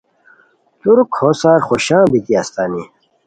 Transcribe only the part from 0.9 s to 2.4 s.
ک ہوسار خوشان بیتی